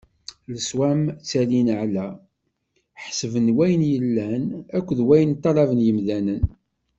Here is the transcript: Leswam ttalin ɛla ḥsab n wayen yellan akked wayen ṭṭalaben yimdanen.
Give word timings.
Leswam 0.53 1.01
ttalin 1.19 1.69
ɛla 1.81 2.07
ḥsab 3.03 3.33
n 3.45 3.47
wayen 3.55 3.83
yellan 3.91 4.43
akked 4.77 4.99
wayen 5.07 5.35
ṭṭalaben 5.37 5.79
yimdanen. 5.85 6.41